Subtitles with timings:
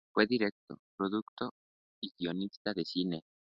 [0.15, 1.51] Fue director, productor
[2.01, 3.21] y guionista de cine.